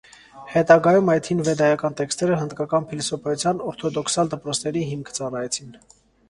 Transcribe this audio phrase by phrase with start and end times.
[0.51, 5.71] Հետագայում, այդ հին վեդայական տեքստերը հնդկական փիլիսոփայության օրթոդոքսալ դպրոցների հիմք ծառայեցին։